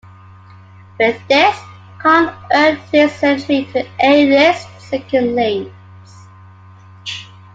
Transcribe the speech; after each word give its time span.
With 0.97 1.21
this, 1.29 1.55
Khan 1.99 2.33
earned 2.51 2.79
his 2.91 3.21
entry 3.21 3.57
into 3.57 3.87
A-list 4.03 4.67
second 4.79 5.35
leads. 5.35 5.69